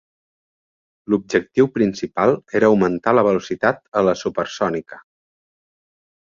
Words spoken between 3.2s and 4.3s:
velocitat a la